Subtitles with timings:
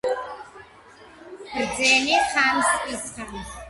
[1.51, 3.59] ბრძენი ხამს ისხამს